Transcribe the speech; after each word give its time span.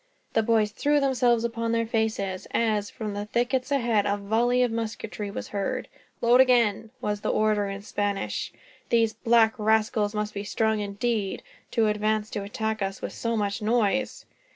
The 0.33 0.41
boys 0.41 0.71
threw 0.71 0.99
themselves 0.99 1.43
upon 1.43 1.71
their 1.73 1.85
faces 1.85 2.47
as, 2.49 2.89
from 2.89 3.13
the 3.13 3.25
thickets 3.27 3.69
ahead, 3.69 4.07
a 4.07 4.17
volley 4.17 4.63
of 4.63 4.71
musketry 4.71 5.29
was 5.29 5.49
heard. 5.49 5.87
"Load 6.21 6.41
again," 6.41 6.89
was 7.01 7.21
the 7.21 7.29
order, 7.29 7.67
in 7.69 7.83
Spanish. 7.83 8.51
"These 8.89 9.13
black 9.13 9.53
rascals 9.59 10.15
must 10.15 10.33
be 10.33 10.43
strong, 10.43 10.79
indeed, 10.79 11.43
to 11.69 11.85
advance 11.85 12.31
to 12.31 12.41
attack 12.41 12.81
us 12.81 13.03
with 13.03 13.13
so 13.13 13.37
much 13.37 13.61
noise." 13.61 14.25